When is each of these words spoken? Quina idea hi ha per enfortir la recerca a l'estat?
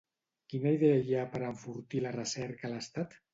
Quina 0.53 0.71
idea 0.77 1.03
hi 1.09 1.15
ha 1.17 1.25
per 1.35 1.41
enfortir 1.49 2.03
la 2.07 2.15
recerca 2.17 2.69
a 2.71 2.73
l'estat? 2.73 3.15